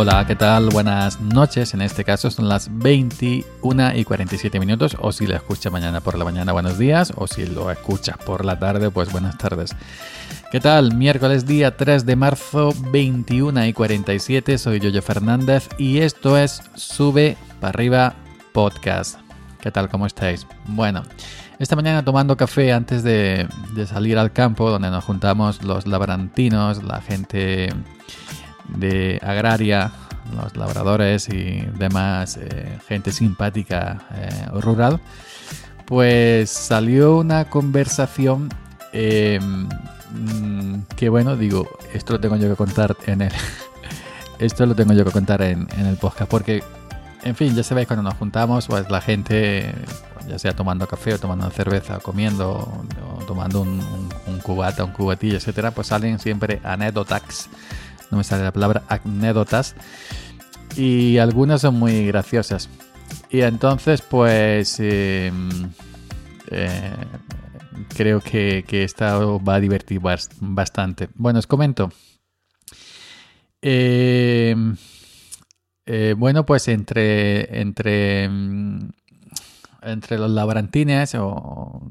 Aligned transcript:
Hola, 0.00 0.24
¿qué 0.28 0.36
tal? 0.36 0.68
Buenas 0.68 1.20
noches. 1.20 1.74
En 1.74 1.82
este 1.82 2.04
caso 2.04 2.30
son 2.30 2.48
las 2.48 2.68
21 2.70 3.96
y 3.96 4.04
47 4.04 4.60
minutos. 4.60 4.96
O 5.00 5.10
si 5.10 5.26
lo 5.26 5.34
escuchas 5.34 5.72
mañana 5.72 6.00
por 6.00 6.16
la 6.16 6.24
mañana, 6.24 6.52
buenos 6.52 6.78
días. 6.78 7.12
O 7.16 7.26
si 7.26 7.46
lo 7.46 7.68
escuchas 7.68 8.16
por 8.16 8.44
la 8.44 8.56
tarde, 8.60 8.92
pues 8.92 9.10
buenas 9.10 9.36
tardes. 9.38 9.74
¿Qué 10.52 10.60
tal? 10.60 10.94
Miércoles 10.94 11.46
día 11.46 11.76
3 11.76 12.06
de 12.06 12.14
marzo, 12.14 12.72
21 12.92 13.66
y 13.66 13.72
47. 13.72 14.56
Soy 14.58 14.78
Yoyo 14.78 15.02
Fernández 15.02 15.68
y 15.78 15.98
esto 15.98 16.38
es 16.38 16.62
Sube 16.76 17.36
para 17.60 17.70
arriba 17.70 18.14
podcast. 18.52 19.18
¿Qué 19.60 19.72
tal? 19.72 19.88
¿Cómo 19.88 20.06
estáis? 20.06 20.46
Bueno, 20.68 21.02
esta 21.58 21.74
mañana 21.74 22.04
tomando 22.04 22.36
café 22.36 22.72
antes 22.72 23.02
de, 23.02 23.48
de 23.74 23.86
salir 23.88 24.16
al 24.16 24.32
campo, 24.32 24.70
donde 24.70 24.90
nos 24.90 25.02
juntamos 25.02 25.64
los 25.64 25.88
labrantinos, 25.88 26.84
la 26.84 27.00
gente 27.00 27.70
de 28.68 29.18
agraria, 29.22 29.90
los 30.34 30.56
labradores 30.56 31.28
y 31.28 31.60
demás 31.78 32.36
eh, 32.36 32.78
gente 32.86 33.12
simpática 33.12 33.98
eh, 34.14 34.46
rural, 34.60 35.00
pues 35.86 36.50
salió 36.50 37.16
una 37.16 37.46
conversación 37.46 38.48
em, 38.92 39.68
que 40.96 41.08
bueno, 41.08 41.36
digo, 41.36 41.68
esto 41.92 42.14
lo 42.14 42.20
tengo 42.20 42.36
yo 42.36 42.48
que 42.48 42.56
contar 42.56 42.96
en 43.06 43.22
el... 43.22 43.32
esto 44.38 44.66
lo 44.66 44.74
tengo 44.74 44.92
yo 44.92 45.04
que 45.04 45.10
contar 45.10 45.42
en, 45.42 45.66
el 45.78 45.96
podcast 45.96 46.30
porque, 46.30 46.62
en 47.22 47.34
fin, 47.34 47.54
ya 47.54 47.62
sabéis, 47.62 47.86
cuando 47.86 48.02
nos 48.02 48.14
juntamos, 48.14 48.66
pues 48.66 48.90
la 48.90 49.00
gente, 49.00 49.72
ya 50.28 50.38
sea 50.38 50.54
tomando 50.54 50.86
café 50.86 51.14
o 51.14 51.18
tomando 51.18 51.50
cerveza, 51.50 51.98
o 51.98 52.00
comiendo 52.00 52.50
o, 52.50 53.24
tomando 53.24 53.62
un, 53.62 53.80
un, 54.26 54.38
cubata, 54.40 54.84
un 54.84 54.92
cubatillo, 54.92 55.36
etcétera, 55.36 55.70
pues 55.70 55.88
salen 55.88 56.18
siempre 56.18 56.60
anécdotas 56.64 57.48
no 58.10 58.18
me 58.18 58.24
sale 58.24 58.44
la 58.44 58.52
palabra, 58.52 58.82
anécdotas. 58.88 59.74
Y 60.76 61.18
algunas 61.18 61.62
son 61.62 61.78
muy 61.78 62.06
graciosas. 62.06 62.68
Y 63.30 63.40
entonces, 63.40 64.02
pues, 64.02 64.78
em, 64.80 65.70
eh, 66.50 66.94
creo 67.94 68.20
que, 68.20 68.64
que 68.66 68.84
esta 68.84 69.18
va 69.18 69.54
a 69.54 69.60
divertir 69.60 70.00
bastante. 70.40 71.08
Bueno, 71.14 71.38
os 71.38 71.46
comento. 71.46 71.90
Eh, 73.60 74.54
bueno, 76.16 76.44
pues 76.44 76.68
entre, 76.68 77.60
entre, 77.60 78.24
em, 78.24 78.90
entre 79.82 80.18
los 80.18 80.30
labrantines, 80.30 81.14
o 81.14 81.87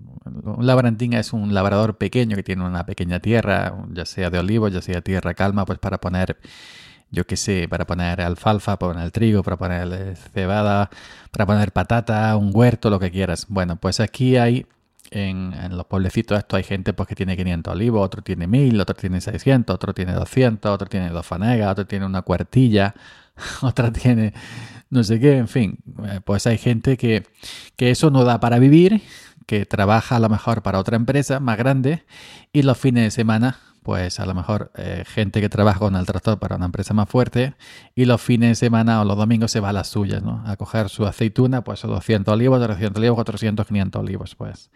un 0.48 0.66
labrantín 0.66 1.14
es 1.14 1.34
un 1.34 1.54
labrador 1.54 1.98
pequeño 1.98 2.36
que 2.36 2.44
tiene 2.44 2.64
una 2.64 2.86
pequeña 2.86 3.20
tierra, 3.20 3.74
ya 3.92 4.06
sea 4.06 4.30
de 4.30 4.40
olivo, 4.40 4.68
ya 4.68 4.82
sea 4.82 5.02
tierra 5.02 5.34
calma, 5.34 5.66
pues 5.66 5.80
para 5.80 6.00
poner, 6.00 6.38
yo 7.12 7.26
qué 7.26 7.38
sé, 7.38 7.68
para 7.70 7.86
poner 7.86 8.22
alfalfa, 8.22 8.78
para 8.80 8.94
poner 8.94 9.12
trigo, 9.12 9.44
para 9.44 9.58
poner 9.58 10.16
cebada, 10.34 10.90
para 11.32 11.46
poner 11.46 11.72
patata, 11.72 12.36
un 12.38 12.52
huerto, 12.54 12.90
lo 12.90 13.00
que 13.00 13.12
quieras. 13.12 13.46
Bueno, 13.50 13.76
pues 13.78 14.00
aquí 14.00 14.38
hay, 14.38 14.66
en, 15.12 15.54
los 15.76 15.86
pueblecitos 15.86 16.38
esto 16.38 16.56
hay 16.58 16.64
gente 16.64 16.94
pues 16.94 17.08
que 17.08 17.16
tiene 17.16 17.38
500 17.38 17.74
olivos, 17.74 18.06
otro 18.06 18.22
tiene 18.22 18.48
1000, 18.48 18.82
otro 18.82 18.96
tiene 18.96 19.22
600, 19.22 19.74
otro 19.74 19.94
tiene 19.94 20.14
200, 20.14 20.72
otro 20.72 20.88
tiene 20.88 21.10
dos 21.10 21.26
fanegas, 21.26 21.72
otro 21.72 21.88
tiene 21.88 22.06
una 22.06 22.22
cuartilla, 22.22 22.96
otra 23.62 23.92
tiene 23.92 24.34
no 24.90 25.04
sé 25.04 25.20
qué, 25.20 25.38
en 25.38 25.48
fin, 25.48 25.80
eh, 26.06 26.22
pues 26.24 26.48
hay 26.48 26.58
gente 26.58 26.96
que, 26.98 27.24
que 27.76 27.92
eso 27.92 28.10
no 28.10 28.24
da 28.24 28.40
para 28.40 28.58
vivir 28.60 29.02
que 29.48 29.66
trabaja 29.66 30.18
a 30.18 30.20
lo 30.20 30.30
mejor 30.30 30.62
para 30.62 30.78
otra 30.78 30.98
empresa 30.98 31.40
más 31.40 31.58
grande 31.58 32.06
y 32.54 32.62
los 32.62 32.78
fines 32.78 33.06
de 33.06 33.12
semana, 33.12 33.58
pues 33.82 34.20
a 34.20 34.26
lo 34.26 34.36
mejor 34.36 34.72
eh, 34.76 35.06
gente 35.08 35.40
que 35.40 35.48
trabaja 35.48 35.80
con 35.80 35.96
el 35.96 36.06
tractor 36.06 36.38
para 36.38 36.58
una 36.58 36.66
empresa 36.66 36.94
más 36.94 37.10
fuerte 37.10 37.56
y 37.96 38.06
los 38.06 38.22
fines 38.22 38.50
de 38.50 38.56
semana 38.56 39.02
o 39.02 39.06
los 39.06 39.18
domingos 39.18 39.50
se 39.50 39.62
va 39.62 39.70
a 39.70 39.74
las 39.74 39.88
suyas, 39.88 40.22
¿no? 40.22 40.44
A 40.46 40.58
coger 40.58 40.90
su 40.90 41.08
aceituna, 41.08 41.64
pues 41.64 41.82
200 41.82 42.34
olivos, 42.34 42.62
300 42.62 43.00
olivos, 43.00 43.16
400, 43.16 43.66
500 43.66 44.00
olivos, 44.02 44.36
pues. 44.36 44.70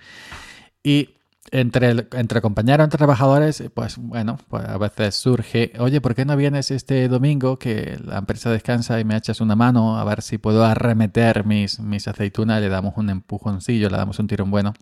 Y 0.81 1.10
entre, 1.50 2.07
entre 2.12 2.41
compañeros, 2.41 2.84
entre 2.84 2.97
trabajadores, 2.97 3.63
pues 3.74 3.97
bueno, 3.97 4.38
pues 4.47 4.63
a 4.66 4.78
veces 4.78 5.16
surge, 5.16 5.74
oye, 5.79 6.00
¿por 6.00 6.13
qué 6.13 6.24
no 6.24 6.38
vienes 6.38 6.69
este 6.69 7.07
domingo 7.07 7.57
que 7.57 8.00
la 8.06 8.19
empresa 8.19 8.52
descansa 8.52 9.00
y 9.00 9.06
me 9.06 9.18
echas 9.18 9.41
una 9.41 9.56
mano 9.56 9.97
a 9.97 10.03
ver 10.03 10.22
si 10.22 10.38
puedo 10.38 10.63
arremeter 10.63 11.46
mis, 11.46 11.80
mis 11.80 12.07
aceitunas? 12.07 12.62
Le 12.62 12.69
damos 12.69 12.94
un 12.97 13.09
empujoncillo, 13.09 13.90
le 13.90 13.97
damos 13.97 14.19
un 14.19 14.28
tirón 14.28 14.51
bueno. 14.51 14.74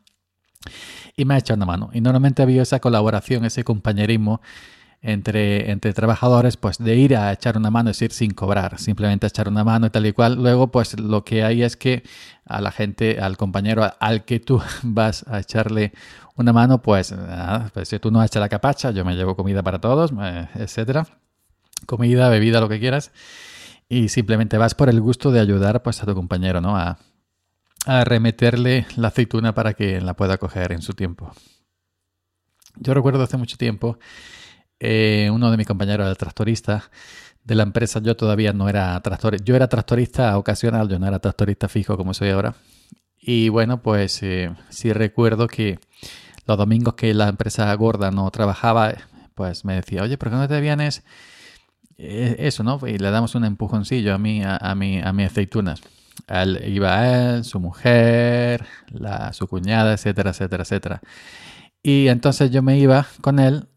Y 1.15 1.25
me 1.25 1.35
ha 1.35 1.37
echado 1.37 1.57
una 1.57 1.65
mano. 1.65 1.89
Y 1.93 2.01
normalmente 2.01 2.41
había 2.41 2.61
esa 2.61 2.79
colaboración, 2.79 3.45
ese 3.45 3.63
compañerismo 3.63 4.41
entre, 5.01 5.71
entre 5.71 5.93
trabajadores, 5.93 6.57
pues 6.57 6.77
de 6.77 6.95
ir 6.95 7.15
a 7.15 7.31
echar 7.31 7.57
una 7.57 7.71
mano, 7.71 7.89
es 7.89 7.97
decir, 7.97 8.11
sin 8.11 8.31
cobrar, 8.31 8.79
simplemente 8.79 9.27
echar 9.27 9.47
una 9.47 9.63
mano 9.63 9.87
y 9.87 9.89
tal 9.89 10.05
y 10.05 10.13
cual. 10.13 10.35
Luego, 10.35 10.71
pues 10.71 10.99
lo 10.99 11.23
que 11.23 11.43
hay 11.43 11.63
es 11.63 11.77
que 11.77 12.03
a 12.45 12.61
la 12.61 12.71
gente, 12.71 13.19
al 13.19 13.37
compañero 13.37 13.89
al 13.99 14.25
que 14.25 14.39
tú 14.39 14.61
vas 14.83 15.25
a 15.27 15.39
echarle 15.39 15.93
una 16.35 16.53
mano, 16.53 16.81
pues, 16.81 17.13
pues 17.73 17.89
si 17.89 17.99
tú 17.99 18.11
no 18.11 18.23
echas 18.23 18.39
la 18.39 18.49
capacha, 18.49 18.91
yo 18.91 19.05
me 19.05 19.15
llevo 19.15 19.35
comida 19.35 19.63
para 19.63 19.79
todos, 19.79 20.11
etcétera. 20.55 21.05
Comida, 21.85 22.29
bebida, 22.29 22.59
lo 22.59 22.69
que 22.69 22.79
quieras. 22.79 23.11
Y 23.87 24.09
simplemente 24.09 24.57
vas 24.57 24.75
por 24.75 24.89
el 24.89 25.01
gusto 25.01 25.31
de 25.31 25.39
ayudar 25.39 25.81
pues, 25.81 26.03
a 26.03 26.05
tu 26.05 26.13
compañero, 26.13 26.61
¿no? 26.61 26.77
A, 26.77 26.99
a 27.85 28.03
remeterle 28.03 28.85
la 28.95 29.09
aceituna 29.09 29.53
para 29.53 29.73
que 29.73 29.99
la 30.01 30.13
pueda 30.13 30.37
coger 30.37 30.71
en 30.71 30.81
su 30.81 30.93
tiempo. 30.93 31.31
Yo 32.75 32.93
recuerdo 32.93 33.23
hace 33.23 33.37
mucho 33.37 33.57
tiempo 33.57 33.97
eh, 34.79 35.29
uno 35.31 35.51
de 35.51 35.57
mis 35.57 35.67
compañeros 35.67 36.05
era 36.05 36.15
tractorista 36.15 36.89
de 37.43 37.55
la 37.55 37.63
empresa. 37.63 37.99
Yo 37.99 38.15
todavía 38.15 38.53
no 38.53 38.69
era 38.69 38.99
tractorista. 39.01 39.43
Yo 39.45 39.55
era 39.55 39.67
tractorista 39.67 40.37
ocasional, 40.37 40.87
yo 40.89 40.99
no 40.99 41.07
era 41.07 41.19
tractorista 41.19 41.67
fijo 41.67 41.97
como 41.97 42.13
soy 42.13 42.29
ahora. 42.29 42.55
Y 43.19 43.49
bueno, 43.49 43.81
pues 43.81 44.23
eh, 44.23 44.51
sí 44.69 44.93
recuerdo 44.93 45.47
que 45.47 45.79
los 46.45 46.57
domingos 46.57 46.95
que 46.95 47.13
la 47.13 47.27
empresa 47.27 47.73
gorda 47.75 48.11
no 48.11 48.29
trabajaba, 48.31 48.93
pues 49.35 49.65
me 49.65 49.75
decía, 49.75 50.03
oye, 50.03 50.17
¿por 50.17 50.29
qué 50.29 50.35
no 50.35 50.47
te 50.47 50.61
vienes? 50.61 51.03
Eh, 51.97 52.37
eso, 52.39 52.63
¿no? 52.63 52.79
Y 52.87 52.97
le 52.97 53.11
damos 53.11 53.35
un 53.35 53.43
empujoncillo 53.43 54.15
a 54.15 54.17
mí, 54.17 54.41
a, 54.43 54.55
a, 54.55 54.73
mi, 54.73 55.01
a 55.01 55.11
mis 55.11 55.27
aceitunas. 55.27 55.81
Él, 56.27 56.61
iba 56.65 57.35
él, 57.35 57.43
su 57.43 57.59
mujer, 57.59 58.65
la, 58.89 59.33
su 59.33 59.47
cuñada, 59.47 59.93
etcétera, 59.93 60.31
etcétera, 60.31 60.63
etcétera. 60.63 61.01
Y 61.83 62.07
entonces 62.07 62.51
yo 62.51 62.61
me 62.61 62.77
iba 62.77 63.05
con 63.21 63.39
él 63.39 63.67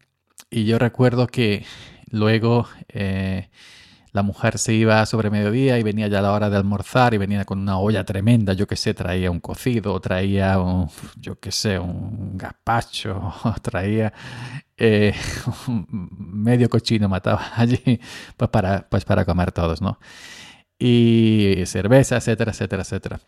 y 0.53 0.65
yo 0.65 0.77
recuerdo 0.77 1.27
que 1.27 1.65
luego 2.11 2.67
eh, 2.89 3.49
la 4.11 4.21
mujer 4.21 4.59
se 4.59 4.73
iba 4.73 5.03
sobre 5.07 5.31
mediodía 5.31 5.79
y 5.79 5.83
venía 5.83 6.07
ya 6.07 6.21
la 6.21 6.31
hora 6.31 6.49
de 6.51 6.57
almorzar 6.57 7.15
y 7.15 7.17
venía 7.17 7.43
con 7.43 7.59
una 7.59 7.79
olla 7.79 8.03
tremenda, 8.03 8.53
yo 8.53 8.67
qué 8.67 8.75
sé, 8.75 8.93
traía 8.93 9.31
un 9.31 9.39
cocido, 9.39 9.99
traía 9.99 10.59
un, 10.59 10.89
yo 11.19 11.39
qué 11.39 11.51
sé, 11.51 11.79
un 11.79 12.37
gazpacho, 12.37 13.33
traía 13.63 14.13
eh, 14.77 15.15
medio 15.67 16.69
cochino 16.69 17.09
mataba 17.09 17.51
allí, 17.55 17.99
pues 18.37 18.49
para, 18.51 18.87
pues 18.87 19.05
para 19.05 19.25
comer 19.25 19.51
todos, 19.51 19.81
¿no? 19.81 19.99
Y 20.77 21.63
cerveza, 21.65 22.17
etcétera, 22.17 22.51
etcétera, 22.51 22.83
etcétera. 22.83 23.19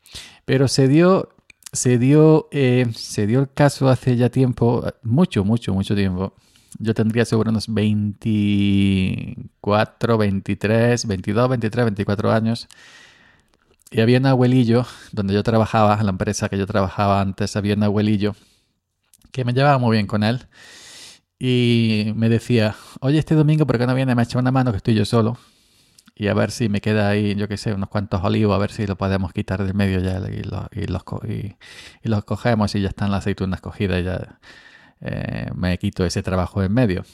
Pero 0.45 0.67
se 0.67 0.87
dio, 0.87 1.29
se 1.71 1.97
dio, 1.97 2.49
eh, 2.51 2.85
se 2.93 3.25
dio 3.27 3.39
el 3.39 3.51
caso 3.51 3.89
hace 3.89 4.15
ya 4.17 4.29
tiempo, 4.29 4.83
mucho, 5.03 5.43
mucho, 5.45 5.73
mucho 5.73 5.95
tiempo, 5.95 6.33
yo 6.79 6.93
tendría 6.93 7.25
seguro 7.25 7.51
unos 7.51 7.73
24, 7.73 10.17
23, 10.17 11.07
22, 11.07 11.49
23, 11.49 11.85
24 11.85 12.31
años. 12.31 12.67
Y 13.91 14.01
había 14.01 14.19
un 14.19 14.25
abuelillo 14.25 14.85
donde 15.11 15.33
yo 15.33 15.43
trabajaba, 15.43 15.97
en 15.99 16.05
la 16.05 16.11
empresa 16.11 16.49
que 16.49 16.57
yo 16.57 16.65
trabajaba 16.67 17.21
antes, 17.21 17.55
había 17.55 17.75
un 17.75 17.83
abuelillo 17.83 18.35
que 19.31 19.45
me 19.45 19.53
llevaba 19.53 19.77
muy 19.77 19.97
bien 19.97 20.07
con 20.07 20.23
él. 20.23 20.47
Y 21.39 22.13
me 22.15 22.29
decía, 22.29 22.75
oye, 23.01 23.19
este 23.19 23.35
domingo, 23.35 23.67
¿por 23.67 23.77
qué 23.77 23.87
no 23.87 23.95
viene? 23.95 24.15
Me 24.15 24.23
echa 24.23 24.39
una 24.39 24.51
mano 24.51 24.71
que 24.71 24.77
estoy 24.77 24.95
yo 24.95 25.05
solo. 25.05 25.37
Y 26.15 26.27
a 26.29 26.33
ver 26.33 26.51
si 26.51 26.69
me 26.69 26.79
queda 26.81 27.09
ahí, 27.09 27.35
yo 27.35 27.47
qué 27.49 27.57
sé, 27.57 27.73
unos 27.73 27.89
cuantos 27.89 28.23
olivos, 28.23 28.55
a 28.55 28.57
ver 28.57 28.71
si 28.71 28.87
lo 28.87 28.95
podemos 28.97 29.33
quitar 29.33 29.63
del 29.63 29.73
medio 29.73 29.99
ya 29.99 30.19
y, 30.29 30.41
y, 30.79 30.87
los, 30.87 31.03
y, 31.27 31.57
y 32.03 32.09
los 32.09 32.23
cogemos 32.23 32.73
y 32.75 32.81
ya 32.81 32.87
están 32.89 33.11
las 33.11 33.19
aceitunas 33.19 33.59
cogidas 33.59 34.03
ya 34.03 34.39
eh, 35.07 35.51
me 35.53 35.77
quito 35.77 36.03
ese 36.03 36.23
trabajo 36.23 36.63
en 36.63 36.73
medio. 36.73 37.05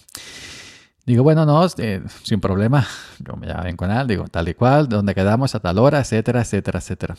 Digo, 1.05 1.23
bueno, 1.23 1.45
no, 1.45 1.65
eh, 1.77 2.01
sin 2.23 2.39
problema. 2.39 2.87
Yo 3.19 3.35
me 3.35 3.53
ven 3.53 3.75
con 3.75 3.91
él, 3.91 4.07
digo, 4.07 4.27
tal 4.29 4.47
y 4.47 4.53
cual, 4.53 4.87
donde 4.87 5.13
quedamos, 5.13 5.55
a 5.55 5.59
tal 5.59 5.77
hora, 5.77 5.99
etcétera, 5.99 6.41
etcétera, 6.41 6.79
etcétera. 6.79 7.17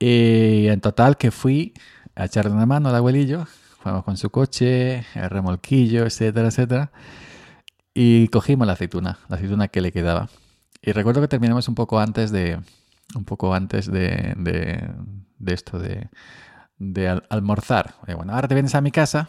Y 0.00 0.66
en 0.66 0.80
total 0.80 1.16
que 1.16 1.30
fui 1.30 1.74
a 2.16 2.24
echarle 2.24 2.50
una 2.50 2.66
mano 2.66 2.88
al 2.88 2.96
abuelillo, 2.96 3.46
fuimos 3.80 4.02
con 4.02 4.16
su 4.16 4.30
coche, 4.30 5.04
el 5.14 5.30
remolquillo, 5.30 6.06
etcétera, 6.06 6.48
etcétera. 6.48 6.90
Y 7.94 8.26
cogimos 8.28 8.66
la 8.66 8.72
aceituna, 8.72 9.18
la 9.28 9.36
aceituna 9.36 9.68
que 9.68 9.80
le 9.80 9.92
quedaba. 9.92 10.28
Y 10.82 10.90
recuerdo 10.90 11.20
que 11.20 11.28
terminamos 11.28 11.68
un 11.68 11.76
poco 11.76 12.00
antes 12.00 12.32
de, 12.32 12.58
un 13.14 13.24
poco 13.24 13.54
antes 13.54 13.86
de, 13.86 14.34
de, 14.36 15.54
esto, 15.54 15.78
de, 15.78 16.08
de 16.78 17.22
almorzar. 17.28 17.94
bueno, 18.16 18.32
ahora 18.34 18.48
te 18.48 18.54
vienes 18.54 18.74
a 18.74 18.80
mi 18.80 18.90
casa 18.90 19.28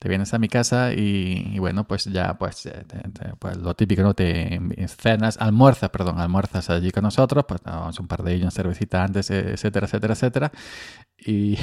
te 0.00 0.08
vienes 0.08 0.32
a 0.32 0.38
mi 0.38 0.48
casa 0.48 0.94
y, 0.94 1.58
bueno, 1.58 1.86
pues 1.86 2.06
ya, 2.06 2.38
pues, 2.38 2.64
eh, 2.64 2.84
pues, 3.38 3.58
lo 3.58 3.74
típico, 3.74 4.02
¿no? 4.02 4.14
Te 4.14 4.58
cenas, 4.88 5.36
almuerzas, 5.38 5.90
perdón, 5.90 6.18
almuerzas 6.18 6.70
allí 6.70 6.90
con 6.90 7.02
nosotros, 7.04 7.44
pues 7.46 7.60
tomamos 7.60 8.00
un 8.00 8.08
par 8.08 8.22
de 8.22 8.32
ellos, 8.32 8.44
una 8.44 8.50
cervecita 8.50 9.04
antes, 9.04 9.30
etcétera, 9.30 9.86
etcétera, 9.86 10.14
etcétera. 10.14 10.52
Y, 11.26 11.58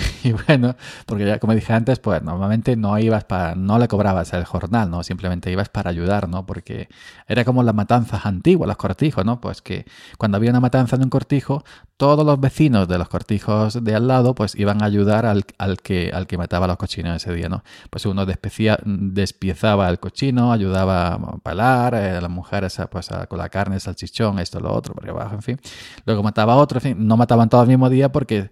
bueno, 0.48 0.76
porque 1.08 1.26
ya 1.26 1.40
como 1.40 1.56
dije 1.56 1.74
antes, 1.74 2.00
pues 2.00 2.22
normalmente 2.22 2.76
no 2.76 2.98
ibas 3.00 3.24
para, 3.24 3.56
no 3.56 3.80
le 3.80 3.88
cobrabas 3.88 4.34
el 4.34 4.46
jornal, 4.46 4.92
¿no? 4.92 5.04
Simplemente 5.04 5.52
ibas 5.52 5.70
para 5.70 5.90
ayudar, 5.90 6.30
¿no? 6.30 6.46
Porque 6.46 6.90
era 7.28 7.44
como 7.44 7.64
las 7.64 7.74
matanzas 7.74 8.26
antiguas, 8.26 8.68
los 8.68 8.78
cortijos, 8.78 9.26
¿no? 9.26 9.42
Pues 9.42 9.62
que 9.64 9.86
cuando 10.20 10.38
había 10.38 10.52
una 10.52 10.60
matanza 10.60 10.96
en 10.96 11.04
un 11.04 11.10
cortijo, 11.10 11.64
todos 11.98 12.24
los 12.24 12.40
vecinos 12.40 12.88
de 12.88 13.00
los 13.00 13.10
cortijos 13.10 13.84
de 13.84 13.96
al 13.96 14.08
lado, 14.08 14.36
pues 14.36 14.54
iban 14.56 14.84
a 14.84 14.86
ayudar 14.86 15.26
al, 15.26 15.46
al 15.58 15.78
que, 15.82 16.12
al 16.14 16.28
que 16.28 16.38
mataba 16.38 16.66
a 16.66 16.68
los 16.68 16.78
cochinos 16.78 17.16
ese 17.16 17.34
día, 17.34 17.50
¿no? 17.50 17.64
Pues 17.90 18.06
uno 18.06 18.27
despiezaba 18.28 19.90
el 19.90 20.00
cochino, 20.00 20.52
ayudaba 20.52 21.14
a 21.14 21.38
pelar, 21.40 21.96
eh, 21.96 22.22
las 22.22 22.30
mujeres 22.30 22.80
pues, 22.90 23.10
con 23.28 23.40
la 23.40 23.50
carne, 23.50 23.80
salchichón, 23.80 24.40
esto, 24.40 24.60
lo 24.60 24.74
otro, 24.74 24.94
por 24.94 25.10
abajo, 25.10 25.36
en 25.36 25.42
fin. 25.42 25.60
Luego 26.06 26.24
mataba 26.24 26.54
a 26.54 26.58
otro, 26.58 26.80
fin, 26.80 27.08
no 27.08 27.18
mataban 27.18 27.50
todos 27.50 27.64
el 27.64 27.70
mismo 27.70 27.90
día 27.90 28.12
porque 28.12 28.50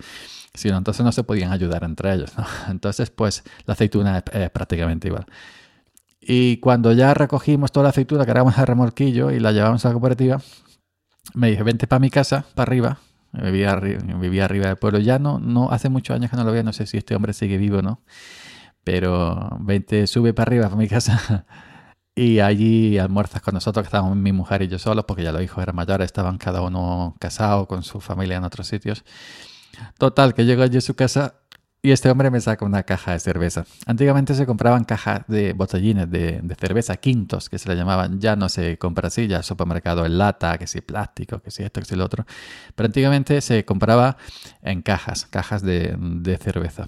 si 0.55 0.69
no, 0.69 0.77
entonces 0.77 1.05
no 1.05 1.11
se 1.11 1.23
podían 1.23 1.51
ayudar 1.51 1.83
entre 1.83 2.13
ellos. 2.13 2.31
Entonces, 2.69 3.09
pues 3.09 3.43
la 3.65 3.73
aceituna 3.73 4.23
es, 4.31 4.49
prácticamente 4.51 5.07
igual. 5.09 5.25
Y 6.21 6.57
cuando 6.57 6.91
ya 6.93 7.13
recogimos 7.13 7.71
toda 7.71 7.83
la 7.85 7.89
aceituna, 7.89 8.25
cargamos 8.25 8.57
el 8.57 8.65
remolquillo 8.65 9.31
y 9.31 9.39
la 9.39 9.51
llevamos 9.51 9.85
a 9.85 9.89
la 9.89 9.93
cooperativa, 9.93 10.41
me 11.33 11.49
dije, 11.49 11.63
vente 11.63 11.87
para 11.87 11.99
mi 11.99 12.09
casa, 12.09 12.45
para 12.55 12.69
arriba. 12.69 12.99
Vivía, 13.31 13.75
vivía 13.75 14.45
arriba 14.45 14.67
del 14.67 14.77
pueblo. 14.77 14.99
Ya 14.99 15.19
no, 15.19 15.39
no, 15.39 15.71
hace 15.71 15.89
muchos 15.89 16.15
años 16.15 16.31
que 16.31 16.37
no 16.37 16.43
lo 16.43 16.51
veo, 16.51 16.63
no 16.63 16.73
sé 16.73 16.87
si 16.87 16.97
este 16.97 17.15
hombre 17.15 17.33
sigue 17.33 17.57
vivo 17.57 17.79
o 17.79 17.81
no. 17.81 18.01
Pero 18.85 19.57
vente, 19.59 20.07
sube 20.07 20.33
para 20.33 20.49
arriba, 20.49 20.65
para 20.69 20.77
mi 20.77 20.87
casa. 20.87 21.45
Y 22.17 22.39
allí 22.39 22.97
almuerzas 22.97 23.41
con 23.41 23.55
nosotros, 23.55 23.83
que 23.83 23.87
estábamos 23.87 24.15
mi 24.15 24.31
mujer 24.31 24.61
y 24.61 24.69
yo 24.69 24.79
solos, 24.79 25.03
porque 25.05 25.21
ya 25.21 25.33
los 25.33 25.41
hijos 25.43 25.61
eran 25.61 25.75
mayores, 25.75 26.05
estaban 26.05 26.37
cada 26.37 26.61
uno 26.61 27.13
casado 27.19 27.67
con 27.67 27.83
su 27.83 27.99
familia 27.99 28.37
en 28.37 28.45
otros 28.45 28.67
sitios. 28.67 29.03
Total, 29.97 30.33
que 30.33 30.45
llego 30.45 30.63
allí 30.63 30.77
a 30.77 30.81
su 30.81 30.95
casa 30.95 31.41
y 31.85 31.91
este 31.91 32.09
hombre 32.09 32.31
me 32.31 32.41
saca 32.41 32.65
una 32.65 32.81
caja 32.81 33.11
de 33.11 33.19
cerveza. 33.19 33.65
Antiguamente 33.85 34.33
se 34.33 34.47
compraban 34.47 34.85
cajas 34.85 35.21
de 35.27 35.53
botellines 35.53 36.09
de, 36.09 36.41
cerveza, 36.59 36.97
quintos, 36.97 37.47
que 37.47 37.59
se 37.59 37.69
le 37.69 37.75
llamaban. 37.75 38.19
Ya 38.19 38.35
no 38.35 38.49
se 38.49 38.79
compra 38.79 39.09
así, 39.09 39.27
ya 39.27 39.43
supermercado 39.43 40.03
en 40.03 40.17
lata, 40.17 40.57
que 40.57 40.65
si 40.65 40.81
plástico, 40.81 41.43
que 41.43 41.51
si 41.51 41.61
esto, 41.61 41.81
que 41.81 41.85
si 41.85 41.95
lo 41.95 42.03
otro. 42.03 42.25
Pero 42.73 42.87
antiguamente 42.87 43.39
se 43.41 43.65
compraba 43.65 44.17
en 44.63 44.81
cajas, 44.81 45.27
cajas 45.27 45.61
de, 45.61 46.39
cerveza. 46.41 46.87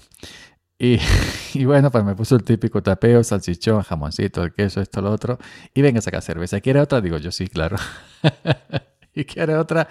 Y, 0.78 0.98
y, 1.54 1.64
bueno, 1.64 1.90
pues 1.90 2.04
me 2.04 2.14
puso 2.14 2.36
el 2.36 2.44
típico 2.44 2.82
tapeo, 2.82 3.24
salchichón, 3.24 3.82
jamoncito, 3.82 4.44
el 4.44 4.52
queso, 4.52 4.80
esto, 4.80 5.02
lo 5.02 5.10
otro. 5.10 5.38
Y 5.74 5.82
venga 5.82 5.98
a 5.98 6.02
sacar 6.02 6.22
cerveza. 6.22 6.60
¿Quiere 6.60 6.80
otra? 6.80 7.00
Digo 7.00 7.18
yo, 7.18 7.32
sí, 7.32 7.48
claro. 7.48 7.76
y 9.14 9.24
quiere 9.24 9.56
otra. 9.56 9.88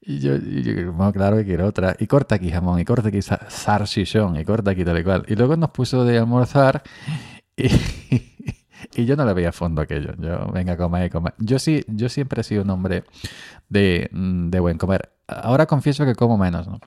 Y 0.00 0.20
yo, 0.20 0.32
claro 1.12 1.36
que 1.38 1.44
quiero 1.44 1.66
otra. 1.66 1.96
Y 1.98 2.06
corta 2.06 2.34
aquí 2.36 2.50
jamón, 2.50 2.78
y 2.80 2.84
corta 2.84 3.08
aquí 3.08 3.20
sarchichón, 3.22 4.36
y 4.36 4.44
corta 4.44 4.72
aquí 4.72 4.84
tal 4.84 4.98
y 4.98 5.04
cual. 5.04 5.24
Y 5.28 5.34
luego 5.34 5.56
nos 5.56 5.70
puso 5.70 6.04
de 6.04 6.18
almorzar 6.18 6.82
y, 7.56 7.68
y 8.94 9.04
yo 9.04 9.16
no 9.16 9.24
le 9.24 9.34
veía 9.34 9.50
a 9.50 9.52
fondo 9.52 9.82
aquello. 9.82 10.14
Yo, 10.18 10.50
venga, 10.52 10.76
comer 10.76 11.06
y 11.06 11.10
comer. 11.10 11.34
Yo 11.38 11.58
sí, 11.58 11.84
yo 11.88 12.08
siempre 12.08 12.42
he 12.42 12.44
sido 12.44 12.62
un 12.62 12.70
hombre 12.70 13.04
de, 13.68 14.08
de 14.12 14.60
buen 14.60 14.78
comer. 14.78 15.10
Ahora 15.26 15.66
confieso 15.66 16.04
que 16.04 16.14
como 16.14 16.38
menos, 16.38 16.66
¿no? 16.68 16.80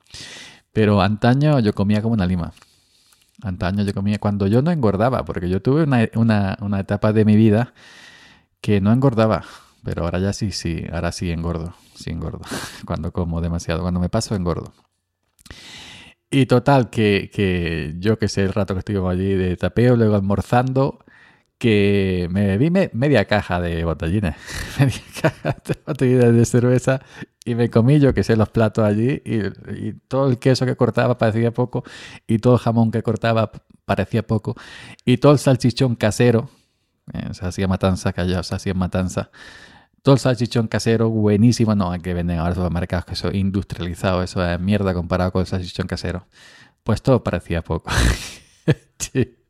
Pero 0.73 1.01
antaño 1.01 1.59
yo 1.59 1.73
comía 1.73 2.01
como 2.01 2.13
una 2.13 2.25
lima. 2.25 2.53
Antaño 3.43 3.83
yo 3.83 3.93
comía 3.93 4.19
cuando 4.19 4.47
yo 4.47 4.61
no 4.61 4.71
engordaba, 4.71 5.25
porque 5.25 5.49
yo 5.49 5.61
tuve 5.61 5.83
una, 5.83 6.07
una, 6.15 6.57
una 6.61 6.79
etapa 6.79 7.13
de 7.13 7.25
mi 7.25 7.35
vida 7.35 7.73
que 8.61 8.81
no 8.81 8.91
engordaba. 8.91 9.43
Pero 9.83 10.03
ahora 10.03 10.19
ya 10.19 10.33
sí, 10.33 10.51
sí, 10.51 10.85
ahora 10.91 11.11
sí 11.11 11.31
engordo, 11.31 11.73
sí 11.95 12.11
engordo. 12.11 12.41
Cuando 12.85 13.11
como 13.11 13.41
demasiado, 13.41 13.81
cuando 13.81 13.99
me 13.99 14.09
paso 14.09 14.35
engordo. 14.35 14.73
Y 16.29 16.45
total, 16.45 16.89
que, 16.89 17.29
que 17.33 17.95
yo 17.99 18.17
que 18.17 18.29
sé 18.29 18.43
el 18.43 18.53
rato 18.53 18.73
que 18.73 18.79
estuve 18.79 19.05
allí 19.09 19.33
de 19.33 19.57
tapeo, 19.57 19.97
luego 19.97 20.15
almorzando, 20.15 21.03
que 21.61 22.27
me 22.31 22.47
bebí 22.47 22.71
media 22.71 23.25
caja 23.25 23.61
de 23.61 23.85
botellines, 23.85 24.35
media 24.79 25.01
caja 25.21 25.55
de 25.63 25.77
botellines 25.85 26.33
de 26.33 26.45
cerveza 26.45 27.01
y 27.45 27.53
me 27.53 27.69
comí 27.69 27.99
yo 27.99 28.15
que 28.15 28.23
sé 28.23 28.35
los 28.35 28.49
platos 28.49 28.83
allí 28.83 29.21
y, 29.23 29.93
todo 30.07 30.27
el 30.27 30.39
queso 30.39 30.65
que 30.65 30.75
cortaba 30.75 31.19
parecía 31.19 31.51
poco 31.51 31.83
y 32.25 32.39
todo 32.39 32.55
el 32.55 32.59
jamón 32.59 32.89
que 32.89 33.03
cortaba 33.03 33.51
parecía 33.85 34.25
poco 34.25 34.55
y 35.05 35.17
todo 35.17 35.33
el 35.33 35.37
salchichón 35.37 35.93
casero, 35.93 36.49
eh, 37.13 37.31
se 37.33 37.45
hacía 37.45 37.67
matanza 37.67 38.11
callado, 38.11 38.41
se 38.41 38.55
hacía 38.55 38.73
matanza 38.73 39.29
todo 40.01 40.15
el 40.15 40.19
salchichón 40.19 40.67
casero, 40.67 41.11
buenísimo. 41.11 41.75
No, 41.75 41.91
que 42.01 42.15
venden 42.15 42.39
ahora 42.39 42.55
supermercados 42.55 43.05
que 43.05 43.13
eso 43.13 43.31
industrializado, 43.31 44.23
eso 44.23 44.43
es 44.43 44.59
mierda 44.59 44.95
comparado 44.95 45.31
con 45.31 45.41
el 45.41 45.45
salchichón 45.45 45.85
casero. 45.85 46.25
Pues 46.83 47.03
todo 47.03 47.23
parecía 47.23 47.61
poco. 47.61 47.91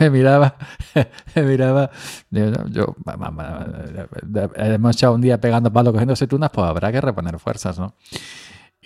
me 0.00 0.10
miraba, 0.10 0.56
me 1.34 1.42
miraba. 1.42 1.90
Yo, 2.30 2.96
hemos 4.56 4.96
echado 4.96 5.14
un 5.14 5.20
día 5.20 5.40
pegando 5.40 5.72
palos 5.72 5.92
cogiendo 5.92 6.14
aceitunas, 6.14 6.50
pues 6.50 6.66
habrá 6.66 6.90
que 6.92 7.00
reponer 7.00 7.38
fuerzas, 7.38 7.78
¿no? 7.78 7.94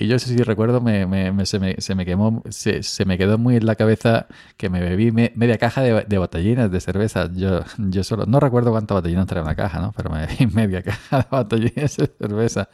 Y 0.01 0.07
yo 0.07 0.19
sí, 0.19 0.35
recuerdo, 0.39 0.81
me, 0.81 1.05
me, 1.07 1.45
se, 1.45 1.59
me, 1.59 1.75
se, 1.79 1.95
me, 1.95 2.07
quemó, 2.07 2.43
se, 2.49 2.83
se, 2.83 3.05
me 3.05 3.19
quedó 3.19 3.37
muy 3.37 3.57
en 3.57 3.67
la 3.67 3.75
cabeza 3.75 4.29
que 4.57 4.71
me 4.71 4.81
bebí 4.81 5.13
media 5.13 5.59
caja 5.59 5.83
de, 5.83 6.05
de, 6.09 6.19
botellines 6.19 6.71
de 6.71 6.81
cerveza. 6.81 7.29
Yo, 7.35 7.61
yo 7.77 8.03
solo, 8.03 8.25
no 8.25 8.41
recuerdo 8.41 8.71
cuántos 8.71 8.97
botellines 8.97 9.27
trae 9.27 9.43
una 9.43 9.55
caja, 9.55 9.79
¿no? 9.79 9.93
Pero 9.95 10.09
me 10.09 10.27
bebí 10.27 10.47
media 10.55 10.83
caja 10.83 11.19
de 11.19 11.27
botellines 11.31 11.97
de 11.99 12.07
cerveza. 12.07 12.71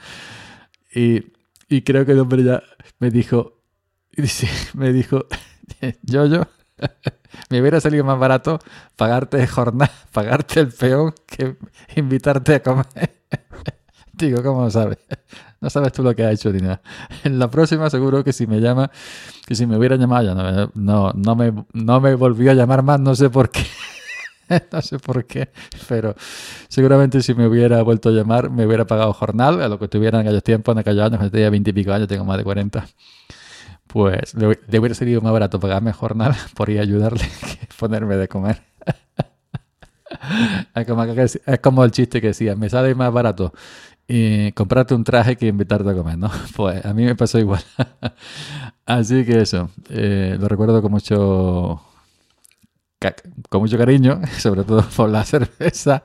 Y, 0.95 1.33
y 1.69 1.83
creo 1.83 2.07
que 2.07 2.13
el 2.13 2.21
hombre 2.21 2.45
ya 2.45 2.63
me 3.01 3.11
dijo, 3.11 3.61
me 4.75 4.93
dijo, 4.93 5.27
yo, 6.03 6.27
yo, 6.27 6.47
me 7.51 7.61
hubiera 7.61 7.81
salido 7.81 8.05
más 8.05 8.19
barato 8.19 8.59
pagarte 8.97 9.47
jornada, 9.47 9.93
pagarte 10.13 10.61
el 10.61 10.69
peón 10.69 11.15
que 11.27 11.57
invitarte 11.97 12.57
a 12.57 12.63
comer. 12.63 12.87
Digo, 14.13 14.43
¿cómo 14.43 14.71
sabes? 14.71 14.99
No 15.61 15.69
sabes 15.69 15.93
tú 15.93 16.03
lo 16.03 16.15
que 16.15 16.25
ha 16.25 16.33
hecho 16.33 16.51
ni 16.51 16.61
nada. 16.61 16.81
En 17.25 17.39
la 17.39 17.51
próxima 17.51 17.91
seguro 17.91 18.25
que 18.25 18.33
si 18.33 18.47
me 18.47 18.61
llama, 18.61 18.91
que 19.47 19.55
si 19.55 19.67
me 19.67 19.77
hubiera 19.77 19.97
llamado 19.97 20.25
ya 20.25 20.35
no, 20.35 20.71
no, 20.75 21.13
no, 21.13 21.37
me, 21.37 21.53
no 21.75 22.01
me 22.01 22.15
volvió 22.15 22.51
a 22.51 22.55
llamar 22.55 22.83
más, 22.83 22.99
no 22.99 23.15
sé 23.15 23.29
por 23.29 23.51
qué. 23.51 23.67
no 24.73 24.81
sé 24.81 24.99
por 24.99 25.27
qué, 25.27 25.51
pero 25.89 26.15
seguramente 26.69 27.21
si 27.21 27.35
me 27.35 27.47
hubiera 27.47 27.83
vuelto 27.83 28.09
a 28.11 28.13
llamar 28.13 28.49
me 28.49 28.65
hubiera 28.65 28.87
pagado 28.87 29.13
jornal, 29.13 29.61
a 29.61 29.69
lo 29.69 29.79
que 29.79 29.89
tuviera 29.89 30.21
en 30.21 30.27
aquellos 30.27 30.45
tiempos, 30.45 30.73
en 30.73 30.79
aquellos 30.79 31.03
años, 31.03 31.19
cuando 31.19 31.33
tenía 31.33 31.51
20 31.51 31.71
y 31.71 31.73
pico 31.73 31.93
años, 31.93 32.09
tengo 32.09 32.25
más 32.25 32.39
de 32.39 32.45
40. 32.45 32.87
Pues 33.97 34.35
le, 34.35 34.49
hubiera 34.79 34.95
sido 34.95 35.23
más 35.23 35.33
barato 35.33 35.59
pagarme 35.59 35.91
jornal 35.91 36.35
por 36.55 36.69
ir 36.69 36.81
ayudarle 36.81 37.25
que 37.41 37.67
ponerme 37.79 38.17
de 38.19 38.29
comer. 38.29 38.61
es 41.47 41.61
como 41.61 41.83
el 41.83 41.91
chiste 41.93 42.21
que 42.21 42.27
decía, 42.27 42.57
me 42.57 42.69
sale 42.69 42.95
más 42.95 43.11
barato 43.11 43.55
y 44.07 44.53
comprarte 44.53 44.95
un 44.95 45.03
traje 45.03 45.37
que 45.37 45.47
invitarte 45.47 45.89
a 45.89 45.95
comer, 45.95 46.19
¿no? 46.19 46.31
Pues 46.55 46.85
a 46.85 46.93
mí 46.93 47.07
me 47.07 47.15
pasó 47.15 47.39
igual. 47.39 47.65
Así 48.85 49.25
que 49.25 49.41
eso, 49.41 49.71
eh, 49.89 50.37
lo 50.39 50.47
recuerdo 50.47 50.83
con 50.83 50.93
mucho, 50.93 51.83
con 53.49 53.63
mucho 53.63 53.79
cariño, 53.79 54.21
sobre 54.37 54.65
todo 54.65 54.83
por 54.95 55.09
la 55.09 55.25
cerveza. 55.25 56.03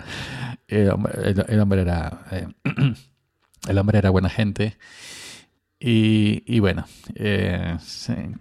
El, 0.66 0.88
era, 1.78 2.22
eh, 2.32 2.48
el 3.68 3.78
hombre 3.78 3.98
era 3.98 4.12
buena 4.12 4.30
gente. 4.30 4.78
Y, 5.84 6.60
bueno, 6.60 6.86
eh, 7.16 7.76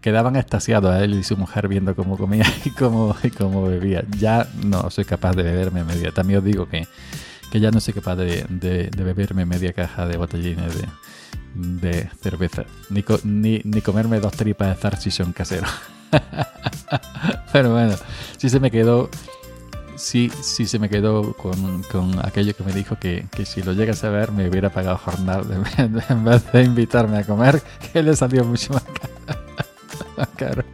quedaban 0.02 0.36
extasiados 0.36 0.92
a 0.92 1.02
él 1.02 1.14
y 1.14 1.24
su 1.24 1.38
mujer 1.38 1.68
viendo 1.68 1.96
cómo 1.96 2.18
comía 2.18 2.44
y 2.66 2.70
cómo, 2.70 3.16
y 3.22 3.30
cómo 3.30 3.62
bebía. 3.62 4.04
Ya 4.18 4.46
no 4.62 4.90
soy 4.90 5.06
capaz 5.06 5.34
de 5.34 5.42
beberme 5.42 5.82
media. 5.84 6.12
También 6.12 6.40
os 6.40 6.44
digo 6.44 6.68
que 6.68 6.86
que 7.50 7.60
ya 7.60 7.70
no 7.70 7.80
soy 7.80 7.94
capaz 7.94 8.16
de, 8.16 8.46
de, 8.48 9.04
beberme 9.04 9.44
media 9.44 9.72
caja 9.72 10.06
de 10.06 10.16
botellines 10.16 10.72
de, 10.74 10.88
de 11.54 12.08
cerveza, 12.22 12.64
ni, 12.88 13.04
ni, 13.24 13.60
ni, 13.64 13.80
comerme 13.80 14.20
dos 14.20 14.32
tripas 14.32 14.80
de 14.80 15.10
son 15.10 15.32
casero. 15.32 15.66
Pero 17.52 17.72
bueno, 17.72 17.96
sí 18.36 18.48
se 18.48 18.60
me 18.60 18.70
quedó, 18.70 19.10
sí, 20.00 20.30
sí 20.42 20.66
se 20.66 20.78
me 20.78 20.88
quedó 20.88 21.34
con, 21.34 21.82
con 21.84 22.18
aquello 22.24 22.54
que 22.54 22.64
me 22.64 22.72
dijo 22.72 22.96
que, 22.98 23.26
que, 23.30 23.44
si 23.44 23.62
lo 23.62 23.72
llegas 23.72 24.02
a 24.04 24.10
ver 24.10 24.32
me 24.32 24.48
hubiera 24.48 24.70
pagado 24.70 24.96
jornal 24.98 25.44
en 25.78 26.24
vez 26.24 26.52
de 26.52 26.62
invitarme 26.62 27.18
a 27.18 27.24
comer, 27.24 27.62
que 27.92 28.02
le 28.02 28.16
salió 28.16 28.44
mucho 28.44 28.72
más 30.16 30.28
caro. 30.36 30.64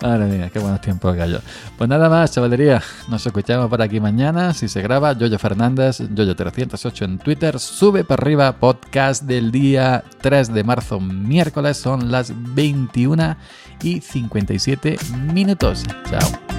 Madre 0.00 0.26
mía, 0.26 0.50
qué 0.52 0.60
buenos 0.60 0.80
tiempos, 0.80 1.16
gallo. 1.16 1.40
Pues 1.76 1.90
nada 1.90 2.08
más, 2.08 2.30
chavalería. 2.30 2.80
Nos 3.08 3.26
escuchamos 3.26 3.68
por 3.68 3.82
aquí 3.82 3.98
mañana. 3.98 4.54
Si 4.54 4.68
se 4.68 4.80
graba, 4.80 5.12
Yoyo 5.12 5.38
Fernández, 5.38 6.00
Yoyo308 6.00 7.04
en 7.04 7.18
Twitter. 7.18 7.58
Sube 7.58 8.04
para 8.04 8.22
arriba, 8.22 8.52
podcast 8.52 9.24
del 9.24 9.50
día 9.50 10.04
3 10.20 10.54
de 10.54 10.62
marzo, 10.62 11.00
miércoles. 11.00 11.78
Son 11.78 12.12
las 12.12 12.32
21 12.54 13.36
y 13.82 14.00
57 14.00 14.98
minutos. 15.32 15.82
Chao. 16.08 16.57